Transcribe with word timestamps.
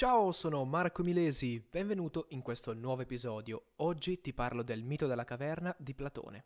Ciao, 0.00 0.32
sono 0.32 0.64
Marco 0.64 1.02
Milesi, 1.02 1.60
benvenuto 1.60 2.24
in 2.30 2.40
questo 2.40 2.72
nuovo 2.72 3.02
episodio. 3.02 3.72
Oggi 3.76 4.22
ti 4.22 4.32
parlo 4.32 4.62
del 4.62 4.82
mito 4.82 5.06
della 5.06 5.24
caverna 5.24 5.76
di 5.78 5.92
Platone. 5.92 6.44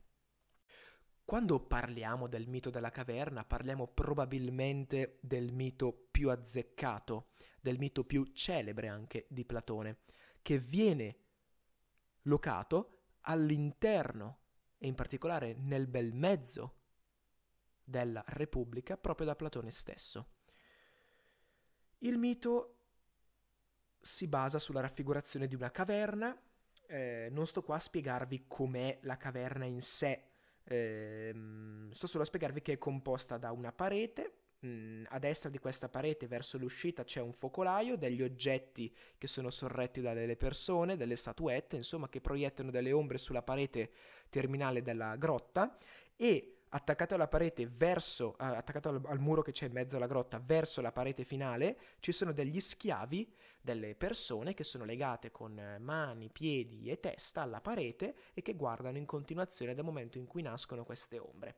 Quando 1.25 1.61
parliamo 1.61 2.27
del 2.27 2.49
mito 2.49 2.71
della 2.71 2.91
caverna, 2.91 3.45
parliamo 3.45 3.87
probabilmente 3.87 5.19
del 5.21 5.53
mito 5.53 6.09
più 6.11 6.31
azzeccato, 6.31 7.29
del 7.61 7.79
mito 7.79 8.03
più 8.03 8.25
celebre 8.33 8.89
anche 8.89 9.27
di 9.29 9.45
Platone, 9.45 9.99
che 10.43 10.59
viene 10.59 11.19
locato 12.23 13.03
all'interno 13.21 14.39
e 14.79 14.89
in 14.89 14.97
particolare 14.97 15.55
nel 15.55 15.87
bel 15.87 16.13
mezzo 16.13 16.79
della 17.85 18.25
Repubblica 18.27 18.97
proprio 18.97 19.27
da 19.29 19.37
Platone 19.37 19.71
stesso. 19.71 20.31
Il 21.99 22.19
mito 22.19 22.79
si 24.05 24.27
basa 24.27 24.59
sulla 24.59 24.81
raffigurazione 24.81 25.47
di 25.47 25.55
una 25.55 25.71
caverna, 25.71 26.39
eh, 26.87 27.29
non 27.31 27.47
sto 27.47 27.63
qua 27.63 27.77
a 27.77 27.81
spiegarvi 27.81 28.45
com'è 28.47 28.99
la 29.03 29.17
caverna 29.17 29.65
in 29.65 29.81
sé, 29.81 30.25
eh, 30.63 31.35
sto 31.91 32.07
solo 32.07 32.23
a 32.23 32.27
spiegarvi 32.27 32.61
che 32.61 32.75
è 32.75 32.79
composta 32.79 33.39
da 33.39 33.51
una 33.51 33.73
parete, 33.73 34.33
mm, 34.67 35.05
a 35.09 35.19
destra 35.19 35.49
di 35.49 35.59
questa 35.59 35.89
parete 35.89 36.27
verso 36.27 36.59
l'uscita 36.59 37.03
c'è 37.03 37.21
un 37.21 37.33
focolaio, 37.33 37.97
degli 37.97 38.23
oggetti 38.23 38.95
che 39.17 39.27
sono 39.27 39.49
sorretti 39.49 40.03
da 40.03 40.13
delle 40.13 40.37
persone, 40.37 40.99
delle 40.99 41.17
statuette, 41.17 41.77
insomma 41.77 42.11
che 42.11 42.21
proiettano 42.21 42.71
delle 42.71 42.93
ombre 42.93 43.17
sulla 43.17 43.43
parete 43.43 43.91
terminale 44.29 44.83
della 44.83 45.17
grotta. 45.17 45.79
E 46.15 46.64
attaccato 46.75 47.15
alla 47.15 47.29
parete 47.29 47.67
verso, 47.69 48.31
uh, 48.31 48.35
attaccato 48.39 48.89
al, 48.89 49.01
al, 49.07 49.21
muro 49.21 49.43
che 49.43 49.53
c'è 49.53 49.67
in 49.67 49.73
mezzo 49.73 49.97
alla 49.97 50.09
grotta, 50.09 50.43
verso 50.45 50.81
la 50.81 50.91
parete 50.91 51.25
finale, 51.25 51.79
ci 52.01 52.11
sono 52.11 52.33
degli 52.33 52.59
schiavi, 52.59 53.33
delle 53.61 53.95
persone 53.95 54.55
che 54.55 54.65
sono 54.65 54.85
legate 54.85 55.31
con 55.31 55.79
mani, 55.81 56.31
piedi 56.31 56.91
e 56.91 56.99
testa 56.99 57.43
alla 57.43 57.61
parete 57.61 58.15
e 58.35 58.43
che 58.43 58.55
guardano 58.55 58.99
in 58.99 59.07
continuazione 59.07 59.75
dal 59.75 59.85
momento 59.85 60.19
in 60.19 60.27
cui 60.27 60.43
nascono 60.43 60.85
queste 60.85 61.19
ombre. 61.19 61.57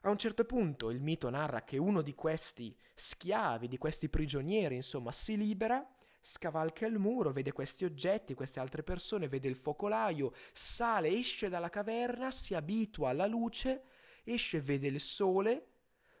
A 0.00 0.10
un 0.10 0.18
certo 0.18 0.44
punto 0.44 0.90
il 0.90 1.00
mito 1.00 1.28
narra 1.28 1.62
che 1.62 1.76
uno 1.76 2.00
di 2.00 2.14
questi 2.14 2.74
schiavi, 2.94 3.68
di 3.68 3.76
questi 3.76 4.08
prigionieri, 4.08 4.76
insomma, 4.76 5.12
si 5.12 5.36
libera 5.36 5.86
scavalca 6.26 6.86
il 6.86 6.98
muro, 6.98 7.30
vede 7.30 7.52
questi 7.52 7.84
oggetti, 7.84 8.34
queste 8.34 8.58
altre 8.58 8.82
persone, 8.82 9.28
vede 9.28 9.46
il 9.46 9.54
focolaio, 9.54 10.32
sale, 10.52 11.08
esce 11.08 11.48
dalla 11.48 11.70
caverna, 11.70 12.32
si 12.32 12.54
abitua 12.54 13.10
alla 13.10 13.26
luce 13.26 13.84
esce, 14.32 14.60
vede 14.60 14.86
il 14.88 15.00
sole, 15.00 15.66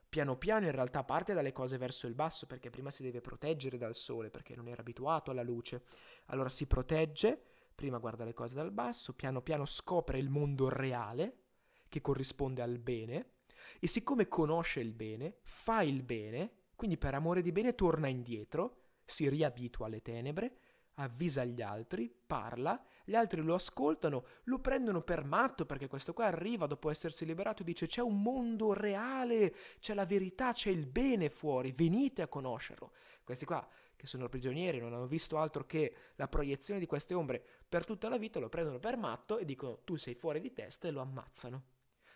piano 0.08 0.36
piano 0.36 0.64
in 0.64 0.72
realtà 0.72 1.04
parte 1.04 1.34
dalle 1.34 1.52
cose 1.52 1.78
verso 1.78 2.06
il 2.06 2.14
basso 2.14 2.46
perché 2.46 2.70
prima 2.70 2.90
si 2.90 3.02
deve 3.02 3.20
proteggere 3.20 3.76
dal 3.76 3.94
sole 3.94 4.30
perché 4.30 4.54
non 4.54 4.68
era 4.68 4.80
abituato 4.80 5.30
alla 5.30 5.42
luce. 5.42 5.84
Allora 6.26 6.48
si 6.48 6.66
protegge, 6.66 7.40
prima 7.74 7.98
guarda 7.98 8.24
le 8.24 8.34
cose 8.34 8.54
dal 8.54 8.72
basso, 8.72 9.14
piano 9.14 9.42
piano 9.42 9.66
scopre 9.66 10.18
il 10.18 10.30
mondo 10.30 10.68
reale 10.68 11.38
che 11.88 12.00
corrisponde 12.00 12.62
al 12.62 12.78
bene 12.78 13.32
e 13.78 13.86
siccome 13.86 14.28
conosce 14.28 14.80
il 14.80 14.92
bene, 14.92 15.38
fa 15.42 15.82
il 15.82 16.02
bene, 16.02 16.52
quindi 16.74 16.96
per 16.98 17.14
amore 17.14 17.42
di 17.42 17.52
bene 17.52 17.74
torna 17.74 18.08
indietro, 18.08 18.82
si 19.04 19.28
riabitua 19.28 19.86
alle 19.86 20.02
tenebre 20.02 20.58
avvisa 20.96 21.44
gli 21.44 21.60
altri, 21.62 22.14
parla, 22.26 22.80
gli 23.04 23.14
altri 23.14 23.40
lo 23.42 23.54
ascoltano, 23.54 24.24
lo 24.44 24.58
prendono 24.60 25.02
per 25.02 25.24
matto 25.24 25.66
perché 25.66 25.88
questo 25.88 26.12
qua 26.12 26.26
arriva 26.26 26.66
dopo 26.66 26.90
essersi 26.90 27.24
liberato 27.24 27.62
e 27.62 27.64
dice 27.64 27.86
c'è 27.86 28.00
un 28.00 28.22
mondo 28.22 28.72
reale, 28.72 29.54
c'è 29.78 29.94
la 29.94 30.06
verità, 30.06 30.52
c'è 30.52 30.70
il 30.70 30.86
bene 30.86 31.28
fuori, 31.28 31.72
venite 31.72 32.22
a 32.22 32.28
conoscerlo. 32.28 32.92
Questi 33.22 33.44
qua, 33.44 33.66
che 33.94 34.06
sono 34.06 34.28
prigionieri, 34.28 34.78
non 34.78 34.92
hanno 34.94 35.06
visto 35.06 35.38
altro 35.38 35.66
che 35.66 35.94
la 36.16 36.28
proiezione 36.28 36.80
di 36.80 36.86
queste 36.86 37.14
ombre 37.14 37.44
per 37.68 37.84
tutta 37.84 38.08
la 38.08 38.18
vita, 38.18 38.38
lo 38.38 38.48
prendono 38.48 38.78
per 38.78 38.96
matto 38.96 39.38
e 39.38 39.44
dicono 39.44 39.80
tu 39.84 39.96
sei 39.96 40.14
fuori 40.14 40.40
di 40.40 40.52
testa 40.52 40.88
e 40.88 40.90
lo 40.90 41.00
ammazzano. 41.00 41.64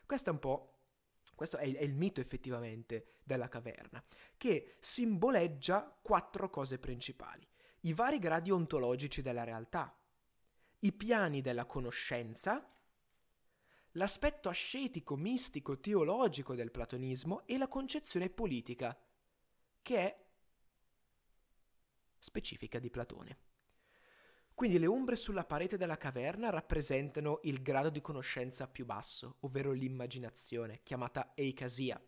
Questo 0.07 0.31
è 0.31 0.33
un 0.33 0.39
po' 0.39 0.75
questo 1.35 1.57
è 1.57 1.65
il, 1.65 1.77
è 1.77 1.83
il, 1.83 1.95
mito 1.95 2.21
effettivamente 2.21 3.21
della 3.23 3.49
caverna, 3.49 4.05
che 4.37 4.77
simboleggia 4.79 5.99
quattro 6.03 6.51
cose 6.51 6.79
principali 6.79 7.47
i 7.81 7.93
vari 7.93 8.19
gradi 8.19 8.51
ontologici 8.51 9.23
della 9.23 9.45
realtà, 9.45 9.97
i 10.81 10.93
piani 10.93 11.41
della 11.41 11.65
conoscenza, 11.65 12.67
l'aspetto 13.93 14.49
ascetico, 14.49 15.17
mistico, 15.17 15.79
teologico 15.81 16.55
del 16.55 16.71
platonismo 16.71 17.47
e 17.47 17.59
la 17.59 17.69
concezione 17.69 18.29
politica, 18.29 18.97
che 19.83 19.99
è 19.99 20.25
specifica 22.19 22.79
di 22.79 22.91
Platone. 22.91 23.39
Quindi 24.55 24.79
le 24.79 24.87
ombre 24.87 25.17
sulla 25.17 25.45
parete 25.45 25.79
della 25.79 25.97
caverna 25.97 26.51
rappresentano 26.51 27.41
il 27.45 27.63
grado 27.63 27.89
di 27.89 28.03
conoscenza 28.03 28.69
più 28.69 28.85
basso, 28.85 29.37
ovvero 29.41 29.73
l'immaginazione, 29.73 30.81
chiamata 30.83 31.33
eicasia 31.35 31.99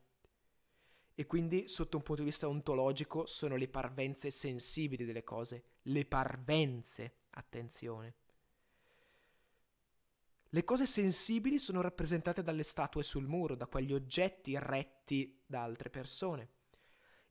e 1.14 1.26
quindi 1.26 1.68
sotto 1.68 1.96
un 1.96 2.02
punto 2.02 2.22
di 2.22 2.28
vista 2.28 2.48
ontologico 2.48 3.26
sono 3.26 3.56
le 3.56 3.68
parvenze 3.68 4.30
sensibili 4.30 5.04
delle 5.04 5.24
cose, 5.24 5.64
le 5.82 6.04
parvenze, 6.04 7.14
attenzione. 7.30 8.14
Le 10.54 10.64
cose 10.64 10.84
sensibili 10.84 11.58
sono 11.58 11.80
rappresentate 11.80 12.42
dalle 12.42 12.62
statue 12.62 13.02
sul 13.02 13.26
muro, 13.26 13.54
da 13.54 13.66
quegli 13.66 13.94
oggetti 13.94 14.58
retti 14.58 15.40
da 15.46 15.62
altre 15.62 15.88
persone. 15.88 16.50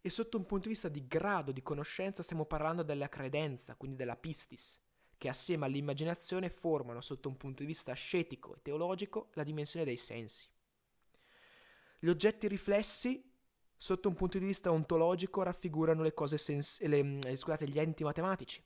E 0.02 0.10
sotto 0.10 0.38
un 0.38 0.48
punto 0.48 0.64
di 0.64 0.74
vista 0.74 0.90
di 0.90 1.06
grado 1.06 1.52
di 1.52 1.62
conoscenza 1.62 2.24
stiamo 2.24 2.46
parlando 2.46 2.82
della 2.82 3.10
credenza, 3.10 3.76
quindi 3.76 3.96
della 3.96 4.16
pistis, 4.16 4.80
che 5.20 5.30
assieme 5.30 5.66
all'immaginazione 5.66 6.50
formano 6.50 7.00
sotto 7.00 7.30
un 7.30 7.38
punto 7.38 7.62
di 7.62 7.68
vista 7.68 7.92
ascetico 7.92 8.56
e 8.56 8.62
teologico 8.64 9.30
la 9.34 9.44
dimensione 9.44 9.86
dei 9.86 9.98
sensi. 9.98 10.50
Gli 12.00 12.10
oggetti 12.10 12.48
riflessi 12.48 13.31
sotto 13.82 14.10
un 14.10 14.14
punto 14.14 14.38
di 14.38 14.46
vista 14.46 14.72
ontologico 14.72 15.42
raffigurano 15.42 16.04
le 16.04 16.14
cose 16.14 16.38
sens- 16.38 16.80
le, 16.82 17.18
eh, 17.24 17.36
scusate, 17.36 17.68
gli 17.68 17.80
enti 17.80 18.04
matematici, 18.04 18.64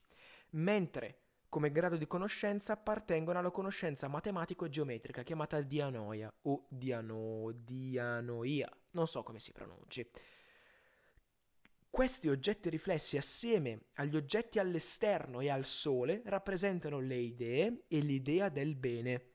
mentre 0.51 1.21
come 1.47 1.71
grado 1.71 1.95
di 1.95 2.05
conoscenza 2.05 2.73
appartengono 2.73 3.39
alla 3.39 3.49
conoscenza 3.49 4.09
matematico-geometrica 4.09 5.23
chiamata 5.23 5.61
dianoia 5.61 6.29
o 6.41 6.65
diano, 6.67 7.53
dianoia, 7.53 8.69
non 8.91 9.07
so 9.07 9.23
come 9.23 9.39
si 9.39 9.53
pronunci. 9.53 10.05
Questi 11.89 12.27
oggetti 12.27 12.69
riflessi 12.69 13.15
assieme 13.15 13.85
agli 13.93 14.17
oggetti 14.17 14.59
all'esterno 14.59 15.39
e 15.39 15.49
al 15.49 15.63
sole 15.63 16.23
rappresentano 16.25 16.99
le 16.99 17.15
idee 17.15 17.85
e 17.87 17.99
l'idea 17.99 18.49
del 18.49 18.75
bene, 18.75 19.29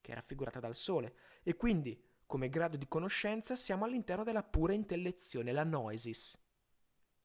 che 0.00 0.10
è 0.10 0.14
raffigurata 0.16 0.58
dal 0.58 0.74
sole, 0.74 1.14
e 1.44 1.54
quindi 1.54 1.96
come 2.26 2.48
grado 2.48 2.76
di 2.76 2.88
conoscenza 2.88 3.56
siamo 3.56 3.84
all'interno 3.84 4.24
della 4.24 4.42
pura 4.42 4.72
intellezione, 4.72 5.52
la 5.52 5.64
noesis, 5.64 6.38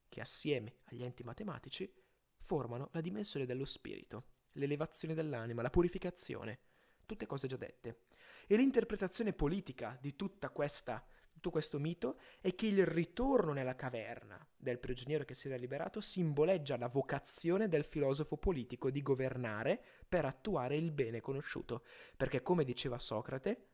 che 0.08 0.22
assieme 0.22 0.78
agli 0.86 1.04
enti 1.04 1.24
matematici 1.24 1.92
formano 2.40 2.90
la 2.94 3.02
dimensione 3.02 3.46
dello 3.46 3.66
spirito, 3.66 4.26
l'elevazione 4.54 5.14
dell'anima, 5.14 5.62
la 5.62 5.70
purificazione, 5.70 6.60
tutte 7.06 7.26
cose 7.26 7.48
già 7.48 7.58
dette. 7.58 8.02
E 8.48 8.56
l'interpretazione 8.56 9.34
politica 9.34 9.98
di 10.02 10.16
questa, 10.52 11.06
tutto 11.32 11.52
questo 11.52 11.80
mito 11.80 12.20
è 12.42 12.54
che 12.54 12.68
il 12.68 12.86
ritorno 12.86 13.54
nella 13.54 13.76
caverna 13.76 14.46
del 14.58 14.80
prigioniero 14.80 15.24
che 15.24 15.34
si 15.34 15.48
era 15.48 15.56
liberato 15.56 16.02
simboleggia 16.02 16.76
la 16.78 16.90
vocazione 16.90 17.68
del 17.68 17.86
filosofo 17.86 18.36
politico 18.36 18.92
di 18.92 19.02
governare 19.02 19.82
per 20.08 20.26
attuare 20.26 20.76
il 20.76 20.92
bene 20.92 21.22
conosciuto, 21.22 21.86
perché 22.18 22.42
come 22.42 22.66
diceva 22.66 23.00
Socrate, 23.00 23.68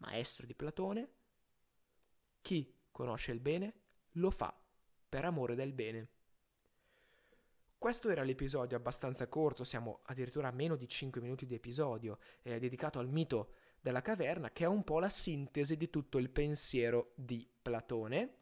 maestro 0.00 0.46
di 0.46 0.54
Platone, 0.54 1.08
chi 2.40 2.74
conosce 2.90 3.32
il 3.32 3.40
bene 3.40 3.74
lo 4.14 4.30
fa 4.30 4.54
per 5.08 5.24
amore 5.24 5.54
del 5.54 5.72
bene. 5.72 6.08
Questo 7.78 8.10
era 8.10 8.22
l'episodio 8.22 8.76
abbastanza 8.76 9.26
corto, 9.26 9.64
siamo 9.64 10.00
addirittura 10.04 10.48
a 10.48 10.52
meno 10.52 10.76
di 10.76 10.86
5 10.86 11.20
minuti 11.20 11.46
di 11.46 11.54
episodio, 11.54 12.18
eh, 12.42 12.58
dedicato 12.58 12.98
al 12.98 13.08
mito 13.08 13.54
della 13.80 14.02
caverna, 14.02 14.50
che 14.50 14.64
è 14.64 14.68
un 14.68 14.84
po' 14.84 14.98
la 14.98 15.08
sintesi 15.08 15.76
di 15.76 15.88
tutto 15.88 16.18
il 16.18 16.28
pensiero 16.28 17.12
di 17.14 17.48
Platone. 17.62 18.34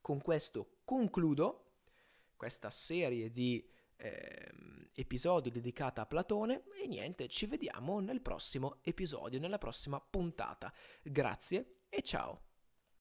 Con 0.00 0.20
questo 0.22 0.78
concludo 0.84 1.60
questa 2.36 2.70
serie 2.70 3.30
di 3.30 3.66
eh, 3.96 4.52
episodio 4.94 5.50
dedicata 5.50 6.02
a 6.02 6.06
Platone 6.06 6.64
e 6.82 6.86
niente, 6.86 7.28
ci 7.28 7.46
vediamo 7.46 8.00
nel 8.00 8.20
prossimo 8.20 8.78
episodio, 8.82 9.40
nella 9.40 9.58
prossima 9.58 10.00
puntata. 10.00 10.72
Grazie 11.02 11.84
e 11.88 12.02
ciao! 12.02 12.53